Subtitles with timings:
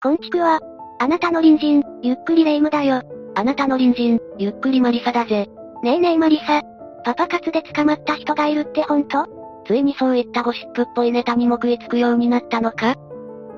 [0.00, 0.60] こんにちは、
[1.00, 3.02] あなたの隣人、ゆっくり霊夢だよ。
[3.34, 5.48] あなたの隣人、ゆっくり魔理沙だぜ。
[5.82, 6.62] ねえねえ魔理沙。
[7.04, 9.26] パパ活で捕まった人がいるってほんと
[9.66, 12.94] ついにそういったゴシップっぽいネタにも食いつくようになったのか？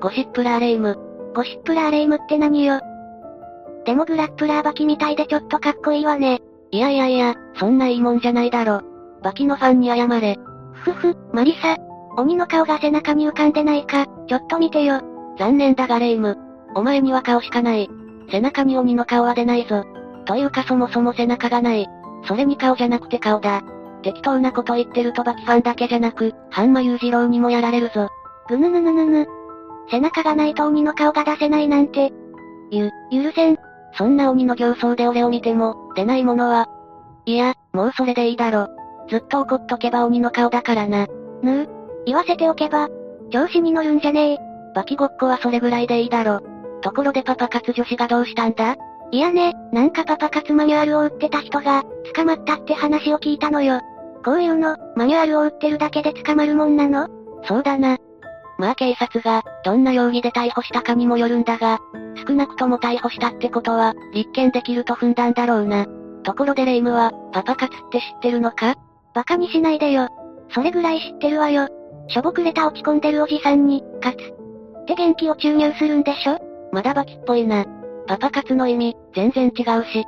[0.01, 0.97] ゴシップラーレイム。
[1.35, 2.81] ゴシップラーレイムって何よ？
[3.85, 6.39] でもグラップラー刃牙みたいでちょっとかっこいいわね。
[6.71, 8.81] いやいやいや、そんないいもんじゃないだろ。
[9.21, 10.39] 刃牙のファンに謝れ。
[10.73, 11.77] ふふ、魔理沙。
[12.17, 15.01] 鬼の顔が背中に浮かんでないか、ちょっと見てよ。
[15.41, 16.37] 残念だがレイム。
[16.75, 17.89] お前には顔しかない。
[18.29, 19.83] 背中に鬼の顔は出ないぞ。
[20.25, 21.87] というかそもそも背中がない。
[22.27, 23.63] それに顔じゃなくて顔だ。
[24.03, 28.09] 適当なこと言ってるとバキファンだけじゃなく、ハンマユージローにもやられるぞ。
[28.49, 29.27] ぐぬぬぬぬぬ。
[29.89, 32.13] 背中がないと鬼の顔が出せないなんて。
[32.69, 33.57] ゆ、許せん。
[33.97, 36.69] そんな鬼の形相で俺を見ても、出ないものは。
[37.25, 38.67] いや、もうそれでいいだろ。
[39.09, 41.07] ずっと怒っとけば鬼の顔だからな。
[41.41, 41.69] ぬう
[42.05, 42.89] 言わせておけば、
[43.31, 44.50] 調子に乗るんじゃねえ。
[44.75, 46.41] バキごっこはそれぐらいでいいだろ。
[46.81, 48.75] ところでパパ活女子がどうしたんだ？
[49.11, 51.83] いやね、なんかパパ活マニュアルを売ってた人が、
[52.15, 53.81] 捕まったって話を聞いたのよ。
[54.23, 57.07] こういうの、マニュアルを売ってるだけで捕まるもんなの？
[57.43, 57.97] そうだな。
[58.57, 61.79] まあ警察が、どんな容疑で逮捕したかにもよるんだが、
[62.27, 65.87] 少なくとも逮捕したってことは、立件できると踏んだんだろうな。
[66.23, 68.75] ところでレイムは、パパ活って知ってるのか？
[69.13, 70.07] バカにしないでよ。
[70.53, 71.67] それぐらい知ってるわよ。
[72.07, 74.17] しょぼくれた落ち込んでるおじさんに、かつ。
[74.91, 76.37] って元気を注入するんでしょ？
[76.71, 77.65] まだバキっぽいな。
[78.07, 80.05] パパ活の意味、全然違うし。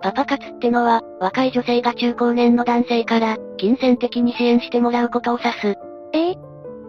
[0.00, 5.78] パパ活ってのは、若い女性が中高年の男性から、金銭的に支援してもらうことを指す。
[6.12, 6.30] え？
[6.30, 6.36] え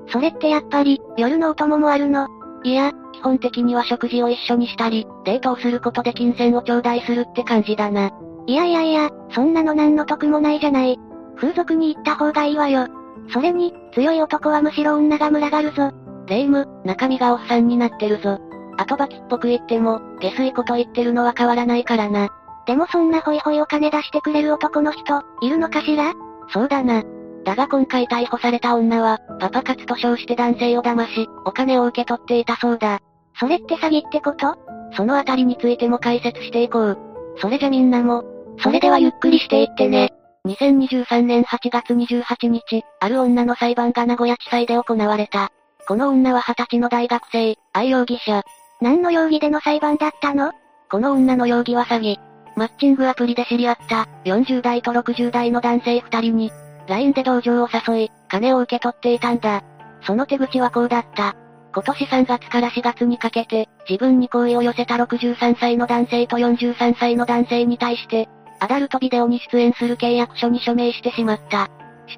[0.07, 2.27] それってやっぱり、夜のお供もあるの？
[2.63, 8.11] いや、基本的には食事を一緒にしたり、デートをすることで金銭を頂戴するって感じだな。
[8.47, 10.97] いやいやいや、そんなの何の得もないじゃない。
[11.35, 12.87] 風俗に行った方がいいわよ。
[13.31, 15.91] それに、強い男はむしろ女が群がるぞ。
[16.27, 18.39] レイム、中身がおっさんになってるぞ。
[18.77, 22.29] 後ばきっぽく言っても、下水こと言ってるのは変わらないからな。
[22.65, 26.13] でもそんなホイホイお金出してくれる男の人、いるのかしら？
[26.49, 27.03] そうだな。
[27.43, 32.99] だが今回逮捕された女は、パパ活と称して男性を騙し、お金を受け取っていたそうだ。
[33.37, 34.55] それって詐欺ってこと？
[34.95, 36.97] そのあたりについても解説していこう。
[37.37, 38.23] それじゃみんなも、
[38.59, 40.13] それではゆっくりしていってね。
[40.47, 45.51] 2023年8月28日、ある女の裁判が名古屋地裁で行われた。
[45.85, 48.43] この女は20歳の大学生、愛容疑者。
[48.79, 50.53] 何の容疑での裁判だったの？
[50.89, 52.17] この女の容疑は詐欺。
[52.55, 56.51] マッチングアプリで知り合った、40代と60代の男性2人に、
[56.87, 59.61] LINE で同情を誘い、金を受け取っていたんだ。
[60.03, 61.35] その手口はこうだった。
[61.73, 68.29] 今年3月から4月にかけて、自分に好意を寄せた63歳の男性と43歳の男性に対して、
[68.61, 71.69] アダルトビデオに出演する契約書に署名してしまった。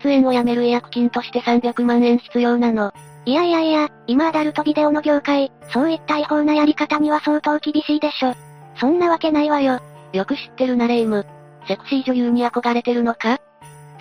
[0.03, 2.91] 出演をやめる違約金として300万円必要なの。
[3.25, 8.35] いやいやいや、今アダルトビデオの業界、そういった違法なやり方には相当厳しいでしょ。
[8.79, 9.79] そんなわけないわよ。
[10.13, 11.25] よく知ってるなレイム。
[11.67, 13.39] セクシー女優に憧れてるのか？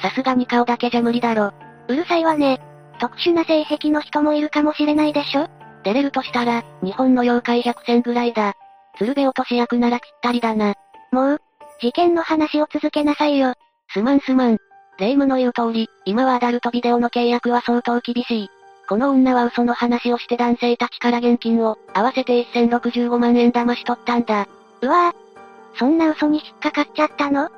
[0.02, 1.52] さすがに顔だけじゃ無理だろ。
[1.88, 2.60] うるさいわね。
[3.00, 5.48] 特殊な性癖の人もいるかもしれないでしょ
[5.84, 8.54] 出れるとしたら、日本の妖怪100選ぐらいだ。
[8.98, 10.74] 鶴瓶落とし役ならぴったりだな。
[11.12, 11.40] もう、
[11.80, 13.54] 事件の話を続けなさいよ。
[13.92, 14.58] すまんすまん。
[14.98, 18.50] レイムの言う通り、今はアダルトビデオの契約は相当厳しい。
[18.88, 24.46] この女は嘘の話をして男性たちから現金を、合わせて1065万円騙し取ったんだ。
[24.82, 25.78] うわぁ。
[25.78, 27.48] そんな嘘に引っかかっちゃったの？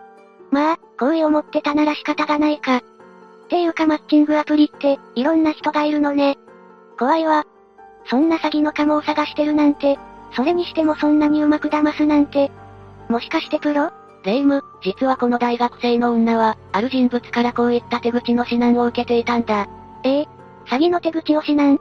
[0.50, 2.76] まあ、好意を持ってたなら仕方がないか。
[2.76, 2.82] っ
[3.48, 6.38] ていうかマッチングアプリって、いろんな人がいるのね。
[6.98, 7.44] 怖いわ。
[8.08, 9.98] そんな詐欺のカモを探してるなんて、
[10.34, 12.50] それにしてもそんなにうまく騙すなんて。
[13.08, 13.90] もしかしてプロ？
[14.24, 19.68] レイム、実はこの大学生の女は、ある人物からこういった手口の指南を受けていたんだ。
[20.02, 20.28] ええ
[20.68, 21.78] 詐欺の手口を指南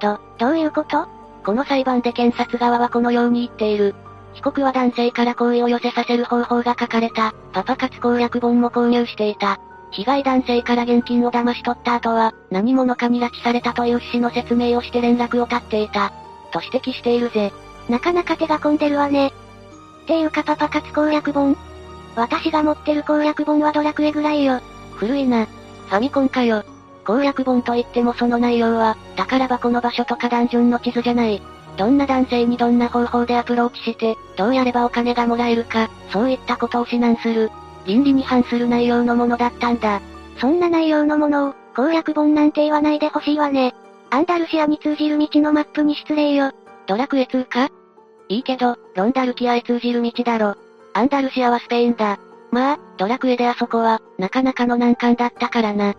[0.00, 1.06] と、どういうこと？
[1.44, 3.94] この裁判で検察側はこのように言っている。
[4.32, 9.60] 被告は男性から好意を寄せさせる方法が書かれた、パパ活攻略本も購入していた。
[9.92, 16.12] 被害男性から現金を騙し取った後は、何者かに拉致されたという趣旨の説明をして連絡を絶っていた。
[16.50, 17.52] と指摘しているぜ。
[17.88, 19.28] なかなか手が込んでるわね。
[19.28, 21.56] っていうかパパ活攻略本
[22.16, 24.60] 私が持ってる攻略本はドラクエぐらいよ。
[24.94, 25.46] 古いな。
[25.46, 26.64] ファミコンかよ。
[27.04, 31.42] 攻略本といってもその内容は、宝箱の場所とかダンジョンの地図じゃない。
[31.76, 37.50] どんな男性にどんな方法でアプローチして、どうやればお金がもらえるか、そういったことを指南する。
[37.86, 40.00] 倫理に反する内容のものだったんだ。
[40.38, 43.74] そんな内容のものを、攻略本なんて言わないでほしいわね。
[44.10, 46.52] アンダルシアに通じる道のマップに失礼よ。
[46.86, 47.68] ドラクエ2か
[48.28, 50.54] いいけど、ロンダルキアへ通じる道だろ。
[50.94, 52.18] アンダルシアはスペインだ。
[52.50, 55.94] まあ、ドラクエであそこは、なかなかの難関だったからな。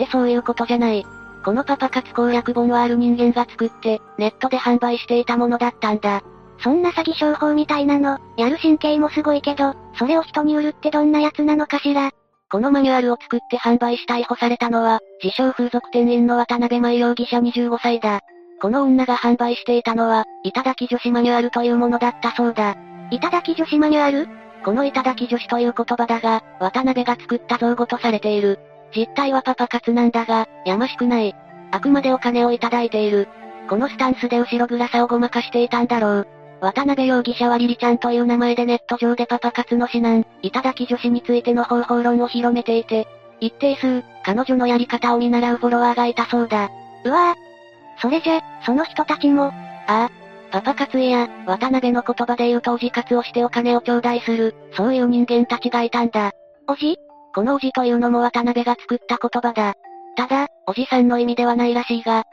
[0.00, 1.04] ってそういうことじゃない。
[1.44, 6.22] このパパ活攻略本はある人間が作って、ネットで販売していたものだったんだ。
[6.62, 12.10] そんな詐欺商法みたいなの、やる神経もすごいけど、それを人に売るってどんなやつなのかしら。
[12.50, 18.20] このマニュアルを作って販売し逮捕されたのは、自称風俗店員の渡辺舞容疑者25歳だ。
[18.60, 22.76] この女が販売していたのは、頂き女子マニュアルというものだったそうだ。
[23.10, 24.28] 頂き女子マニュアル？
[24.62, 28.58] この頂き女子という言葉だが、渡辺が作った造語とされている。
[28.94, 31.34] 実態はパパ活なんだが、やましくない。
[31.70, 33.28] あくまでお金をいただいている。
[33.68, 36.28] このスタンスで後ろ暗さをごまかしていたんだろう。
[36.60, 43.08] 渡辺容疑者はリリちゃんという名前でネット上でパパ活の指南、頂き女子についての方法論を広めていて、
[43.40, 46.68] 一定数、彼女のやり方を見習うフォロワーがいたそうだ。
[47.04, 48.00] うわぁ。
[48.00, 49.52] それじゃ、その人たちも、あ
[49.86, 50.10] あ、
[50.50, 56.32] パパ活や、渡辺の言葉で言うとおじ活をしてお金を頂戴する、そういう人間たちがいたんだ。
[56.66, 56.98] おじ
[57.34, 59.74] このおじというのも渡辺が作った言葉だ。
[60.16, 62.24] ただ、おじさんの意味ではないらしいが、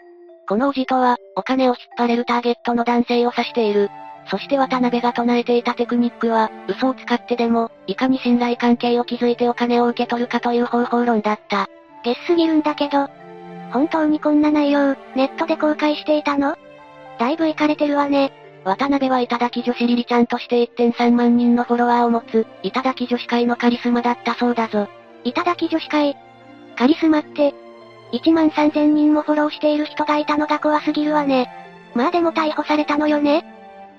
[0.48, 3.90] このおじとは、お金を引っ張れるターゲットの男性を指している。
[4.30, 11.68] そして渡辺が唱えていたテクニックは、嘘を使ってでも、いかに信頼関係を築いてお金を受け取るかという方法論だった。
[12.04, 13.08] ゲスすぎるんだけど。
[13.72, 16.58] 本当にこんな内容、ネットで公開していたの？
[17.20, 18.32] だいぶイかれてるわね。
[18.68, 24.90] 渡辺は頂き女子リリちゃんとして1.3万人のフォロワーを持つ、頂き女子会のカリスマだったそうだぞ。
[25.24, 26.18] 頂き女子会
[26.76, 27.54] カリスマって、
[28.12, 31.50] 1万3000人もフォローしている人がいたのが怖すぎるわね。
[31.96, 33.46] まあでも逮捕されたのよね。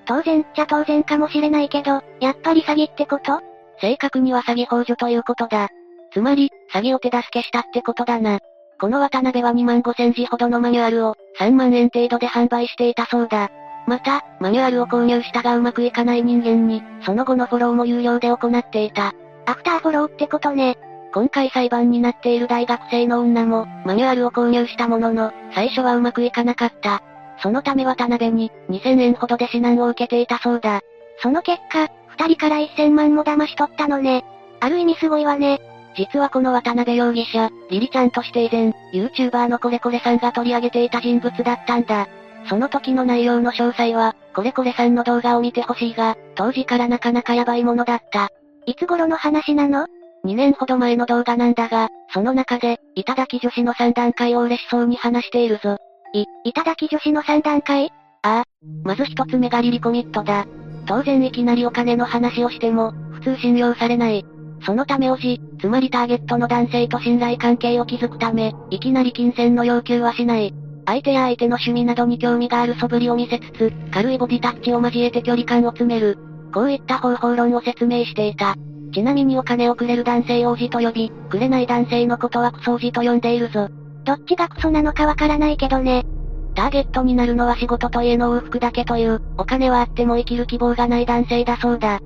[0.05, 3.41] 当然っちゃ当然かもしれないけど、やっぱり詐欺ってこと？
[3.81, 5.69] 正確には詐欺幇助ということだ。
[6.13, 8.39] つまり、詐欺を手助けしたってことだな。
[8.79, 13.49] この渡辺は2万5千字ほどのマニュアルを、3万円程度で販売していたそうだ。
[13.89, 19.15] また、マニュアルを購入したがうまくいかない人間に、その後のフォローも有料で行っていた。
[19.47, 20.77] アフターフォローってことね。
[21.11, 27.01] 今回裁判になっている大学生の女も、マニュアルを購入したものの、最初はうまくいかなかった。
[27.41, 30.81] そのため渡辺に、2000円ほどで指南を受けていたそうだ。
[31.23, 34.23] その結果、二人から1000万も騙し取ったのね。
[34.59, 35.61] ある意味すごいわね。
[35.95, 42.07] 実はこの渡辺容疑者、リリちゃんとして以前、YouTuber のコレコレさんが取り上げていた人物だったんだ。
[42.49, 48.29] その時の内容の詳細は、コレコレさんの動画を見てほしいが、当時からなかなかヤバいものだった。
[48.65, 49.85] いつ頃の話なの
[50.25, 55.77] ?2 年ほど前の動画なんだが、その中で、頂き女子の3段階を嬉しそうに話しているぞ。
[56.13, 57.91] い、頂き女子の3段階？
[58.23, 58.43] ああ。
[58.83, 60.47] まず一つ目がリリコミットだ。
[60.87, 64.25] 当然いきなりお金の話をしても、普通信用されない。
[64.65, 70.53] そのためおじ、つまりターゲットの男性と信頼関係を築くため、いきなり金銭の要求はしない。
[70.89, 76.17] 相手や相手の趣味などに興味がある素振りを見せつつ、軽いボディタッチを交えて距離感を詰める。
[76.51, 78.55] こういった方法論を説明していた。
[78.91, 83.69] ちなみにお金をくれる男性をおじと呼び、くれない男性のことはクソおじと呼んでいるぞ。
[84.03, 86.07] どっちがクソなのかわからないけどね。
[86.55, 91.99] ターゲットになるのは仕事と家の往復だけという、お金はあっても生きる希望がない男性だそうだ。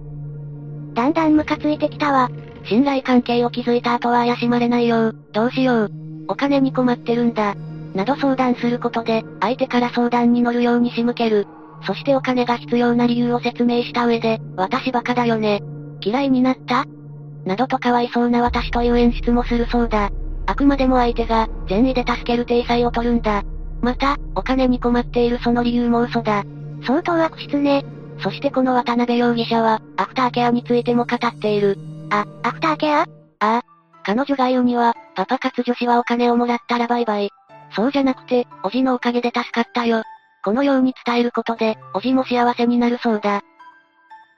[0.94, 2.30] だんだんムカついてきたわ。
[2.65, 5.91] 信頼関係を築いた後は怪しまれないよう、どうしよう。
[6.27, 7.56] お金に困ってるんだ。
[7.94, 11.48] など相談することで、相手から相談に乗るように仕向ける。
[11.86, 15.62] そしてお金が必要な理由を説明した上で、私バカだよね。
[16.01, 16.86] 嫌いになった？
[17.45, 20.10] などとかわいそうな私という演出もするそうだ。
[20.45, 23.44] あくまでも相手が、善意で助ける体裁を取るんだ。
[23.81, 26.44] また、お金に困っているその理由も嘘だ。
[26.86, 27.86] 相当悪質ね。
[28.19, 31.78] そしてこの渡辺容疑者は、アフターケアについても語っている。
[32.09, 33.02] あ、アフターケア？
[33.02, 33.06] あ
[33.40, 33.62] あ。
[34.06, 37.30] 彼女が言うには、パパ活女子はお金をもらったらバイバイ。
[37.75, 40.03] そうじゃなくて、おじのおかげで助かったよ。
[40.44, 43.42] このように伝えることで、おじも幸せになるそうだ。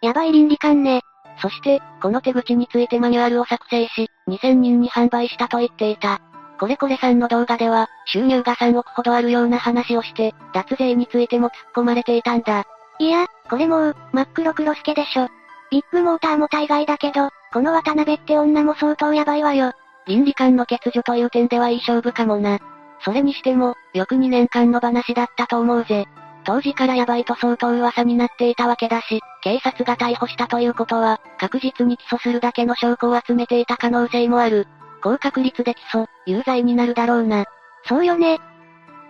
[0.01, 1.01] やばい倫理観ね。
[1.41, 6.21] そして、この手口についてマニュアルを作成し、2000人に販売したと言っていた。
[6.59, 12.65] これこれさんの動画では、収入が3億ほどあるような話をして、脱税についても突っ込まれていたんだ。
[12.99, 15.27] いや、これもう、真っ黒黒助でしょ。
[15.71, 19.73] ビッグモーターも大概だけど、この渡辺って女も相当やばいわよ。
[20.07, 22.59] 倫理観の欠如という点ではいい勝負かもな。
[23.05, 26.07] それにしても、よく2年間の話だったと思うぜ。
[26.43, 34.67] 当時からヤバいと相当噂になっていたわけだし、警察が逮捕したということは、確実に起訴するだけの証拠を集めていた可能性もある。
[35.03, 37.45] 高確率で起訴、有罪になるだろうな。
[37.87, 38.35] そうよね。
[38.35, 38.39] っ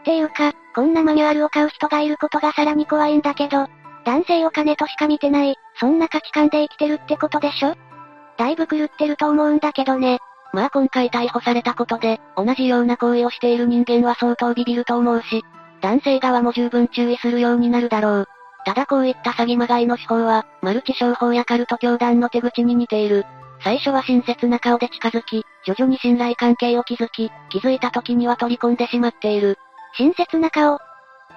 [0.03, 3.67] ていうか、こんなマニュアルを買う人がいることがさらに怖いんだけど、
[4.03, 7.75] 男性お金としか見てない、そんな価値観で生きてるってことでしょ？
[8.37, 10.19] だいぶ狂ってると思うんだけどね。
[10.55, 15.43] まあ今回逮捕されたことで、同じような行為をしている人間は相当ビビると思うし、
[15.81, 18.27] 男性側も十分注意するようになるだろう。
[18.65, 23.25] ただこういった詐欺まがいの手法は、マルチ商法やカルト教団の手口に似ている。
[23.65, 29.57] 最初は親切な顔で近づき、徐々に信頼関係を築き、気づいた時には取り込んでしまっている。
[29.97, 30.79] 親切な顔。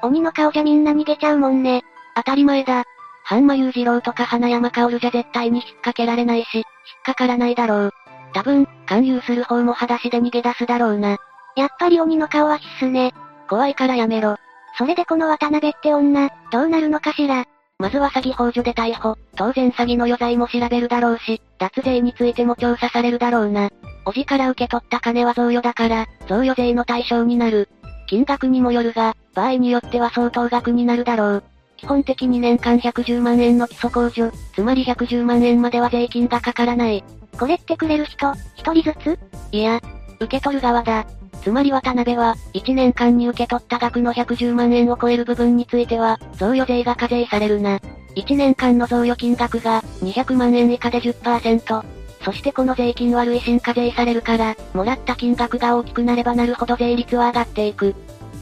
[0.01, 1.83] 鬼の顔じゃみんな逃げちゃうもんね。
[2.15, 2.85] 当たり前だ。
[3.25, 6.65] 半間裕次郎とか花山薫じゃ絶対に引っ掛けられないし、引っ
[7.05, 7.93] かからないだろう。
[8.33, 11.19] 多分、勧誘する方も裸足で逃げ出すだろうな。
[11.57, 13.13] やっぱり鬼の顔は必須ね。
[13.49, 14.37] 怖いからやめろ。
[14.77, 17.45] それでこの渡辺って女、どうなるのかしら。
[17.81, 19.17] まずは詐欺法助で逮捕。
[19.37, 23.71] 当然詐欺の余罪も調べるだろうし、脱税についても調査されるだろうな。
[24.05, 27.69] おじから受け取った金は贈与だから、贈与税の対象になる。
[28.09, 31.45] 金額にもよるが、場合によっては相当額になるだろう。
[31.77, 37.05] 基本的に年間110万円の基礎控除、つまり110万円までは税金がかからない。
[37.39, 39.19] これってくれる人、一人ずつ？
[39.53, 39.81] いや、
[40.19, 41.07] 受け取る側だ。
[41.43, 47.79] つまり渡辺は、1年間に受け取った額の110万円を超える部分については、贈与税が課税されるな。
[48.17, 51.85] 1年間の贈与金額が、200万円以下で10%。
[52.25, 57.91] そしてこの税金は累進課税されるから、もらった金額が大きくなればなるほど税率は上がっていく。
[57.91, 57.95] っ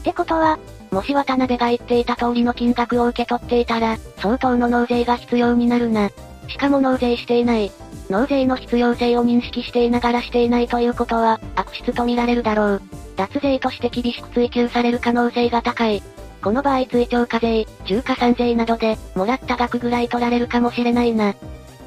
[0.03, 0.57] てことは、
[0.89, 6.09] もし渡辺が言っていた通りの金額を受け取っていたら、相当の納税が必要になるな。
[6.47, 7.71] しかも納税していない。
[8.09, 12.81] 納税の必要性を認識していながらしていないということは、悪質と見られるだろう。
[13.15, 16.01] 脱税として厳しく追及される可能性が高い。
[16.41, 21.35] この場合追徴課税、重加算税などで、もらった額ぐらい取られるかもしれないな。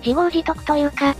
[0.04, 1.14] 自業自得というか、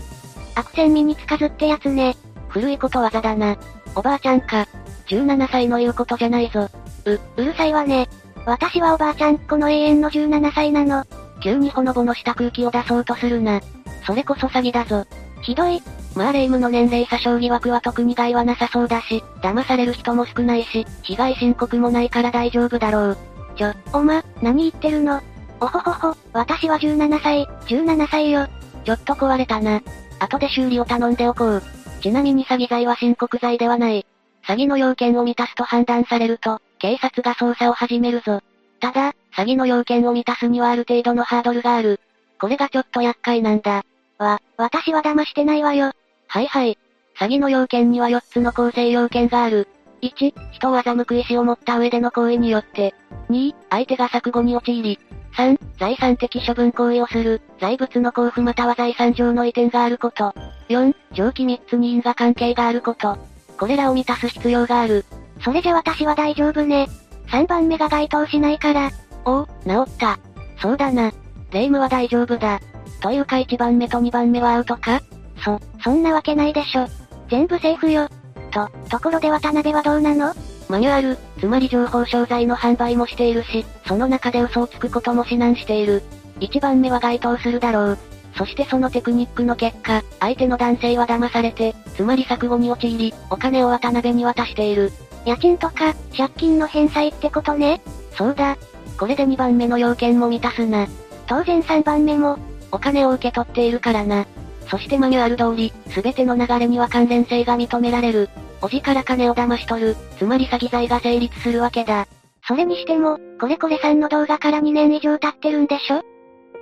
[0.55, 2.15] 悪戦身につかずってやつね。
[2.49, 3.57] 古いことわざだな。
[3.95, 4.67] おばあちゃんか。
[5.07, 6.69] 17歳の言うことじゃないぞ。
[7.05, 8.07] う、うるさいわね。
[8.45, 11.05] 私はおばあちゃん、この永遠の17歳なの。
[11.41, 13.61] 急にほのぼのした空気を出そうとするな。
[14.05, 15.05] それこそ詐欺だぞ。
[15.41, 15.81] ひどい。
[16.15, 23.17] まあ霊夢の年齢詐称疑惑は特に害はなさそうだし、騙される人も少ないし、被害申告もないから大丈夫だろう。
[23.55, 25.21] ちょ、おま、何言ってるの？
[25.59, 28.47] おほほほ、私は17歳、17歳よ。
[28.83, 29.81] ちょっと壊れたな。
[30.19, 31.63] 後で修理を頼んでおこう。
[32.01, 34.05] ちなみに詐欺罪は申告罪ではない。
[34.47, 38.41] 詐欺の要件を満たすと判断されると、警察が捜査を始めるぞ。
[38.79, 41.99] ただ、詐欺の要件を満たすにはある程度のハードルがある。
[42.39, 43.83] これがちょっと厄介なんだ。
[44.17, 45.93] わ、私は騙してないわよ。
[46.27, 46.77] はいはい。
[47.17, 49.67] 詐欺の要件には4つの構成要件がある。
[50.01, 52.95] 1、人を欺く意思を持った上での行為によって。
[53.29, 54.99] 2、相手が錯誤に陥り。
[55.33, 60.33] 3、財産的処分行為をする、財物の交付または財産上の移転があること。
[60.69, 63.17] 4、上記3つに因果関係があること。
[63.57, 65.05] これらを満たす必要がある。
[65.43, 66.87] それじゃ私は大丈夫ね。
[67.27, 68.91] 3番目が該当しないから。
[69.25, 70.19] おお、治った。
[70.61, 71.11] そうだな。
[71.51, 72.59] 霊夢は大丈夫だ。
[73.01, 75.01] というか1番目と2番目はアウトか？
[75.43, 76.87] そ、そんなわけないでしょ。
[77.29, 78.07] 全部セーフよ。
[78.51, 80.33] と、ところで渡辺はどうなの？
[80.69, 86.01] マニュアル、つまり情報商材の販売もしているし、その中で嘘をつくことも指南している。
[86.39, 87.97] 1番目は該当するだろう。
[88.37, 94.91] そしてそのテクニックの結果、相手の男性は騙されて、つまり錯誤に陥り、お金を渡辺に渡している。
[95.25, 97.81] 家賃とか、借金の返済ってことね？
[98.15, 98.57] そうだ。
[99.01, 100.87] これで2番目の要件も満たすな。
[101.25, 102.37] 当然3番目も、
[102.71, 104.27] お金を受け取っているからな。
[104.69, 108.29] そしてマニュアル通り、すべての流れには関連性が認められる。
[108.61, 112.05] おじから金を騙し取る、つまり詐欺罪が成立するわけだ。
[112.47, 116.03] それにしても、これこれさんの動画から2年以上経ってるんでしょ？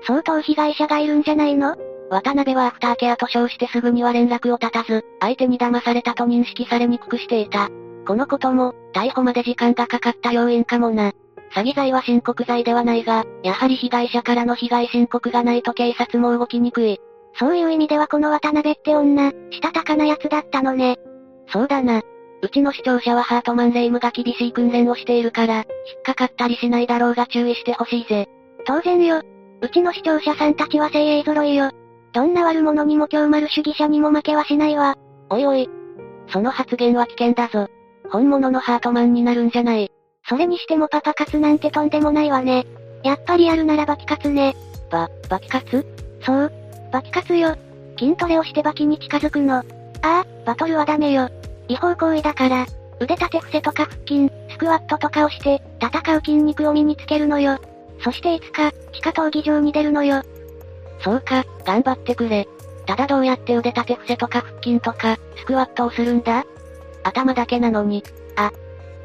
[0.08, 1.76] 相当被害者がいるんじゃないの？
[2.10, 7.70] 渡辺はアフターケアと称してすぐには連絡を絶たず、相手に騙されたと認識されにくくしていた。
[8.08, 11.12] このことも、逮捕まで時間がかかった要因かもな。
[11.52, 17.00] 詐欺罪は申告罪ではないが、やはり被害者からの被害申告がないと警察も動きにくい。
[17.40, 20.98] そういう意味ではこの渡辺って女、したたかな奴だったのね。
[21.48, 22.02] そうだな。
[22.42, 25.66] うちの視聴者はハートマンレイムが厳しい訓練をしているから、引っ
[26.04, 28.28] かかったりしないだろうが注意してほしいぜ。
[28.66, 29.22] 当然よ。
[29.62, 31.72] うちの視聴者さんたちは精鋭揃いよ。
[32.14, 34.96] どんな悪者にも今日丸主義者にも負けはしないわ。
[35.30, 35.70] おいおい。
[36.28, 37.68] その発言は危険だぞ。
[38.10, 39.92] 本物のハートマンになるんじゃない。
[40.28, 42.66] それにしてもパパ活なんてとんでもないわね。
[43.04, 44.56] やっぱりやるならバキ活ね。
[44.92, 45.86] バ、バキ活？
[46.22, 46.52] そう。
[46.92, 47.56] バキ活よ。
[47.98, 49.58] 筋トレをしてバキに近づくの。
[49.58, 49.64] あ
[50.02, 51.30] あ、バトルはダメよ。
[51.68, 52.66] 違法行為だから、
[53.00, 57.58] 腕立て伏せとか腹筋、スクワットとかをして、戦う筋肉を身につけるのよ。
[58.02, 60.22] そしていつか、地下闘技場に出るのよ。
[61.02, 62.48] そうか、頑張ってくれ。
[62.86, 66.46] ただどうやって腕立て伏せとか腹筋とか、スクワットをするんだ？
[67.04, 68.04] 頭だけなのに。
[68.36, 68.52] あ。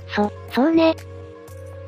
[0.08, 0.94] そ、そうね。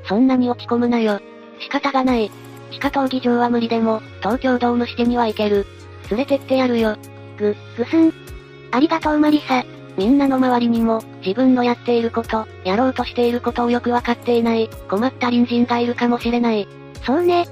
[0.08, 1.20] そんなに落ち込むなよ。
[1.58, 2.30] 仕方がない。
[2.70, 5.66] 地下闘技場は無理でも、東京ドームしてには行ける。
[6.10, 6.96] 連れてってやるよ。
[7.36, 8.12] ぐ、ぐすん。
[8.72, 9.64] ありがとうマリサ。
[9.96, 16.68] みんなの周りにも、自分のやっていること、やろうとしていることをよくわかっていない、困った隣人がいるかもしれない。
[17.04, 17.44] そうね。
[17.44, 17.46] っ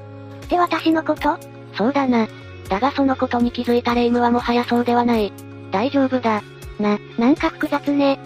[0.49, 1.39] て私のこと？
[1.75, 2.29] そうだな。
[2.69, 5.33] だがそのことに気づいたレイムはもはやそうではない。
[5.71, 6.43] 大丈夫だ。
[6.79, 8.19] な、なんか複雑ね。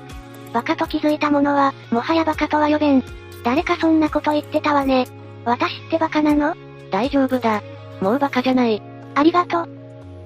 [0.52, 3.02] バカと気づいた者は、もはやバカとは呼べん。
[3.44, 5.06] 誰かそんなこと言ってたわね。
[5.44, 6.54] 私ってバカなの？
[6.90, 7.62] 大丈夫だ。
[8.00, 8.82] もうバカじゃない。
[9.14, 9.68] ありがとう。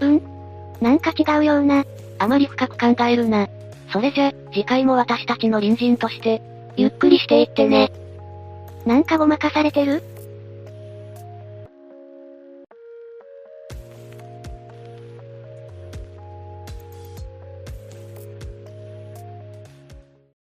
[0.01, 0.23] うん？
[0.81, 1.85] なんか違うような。
[2.19, 3.49] あまり深く考えるな。
[3.93, 6.41] それじゃ、次回も私たちの隣人として、
[6.77, 7.93] ゆっくりしていってね。
[8.87, 10.03] なんかごまかされてる？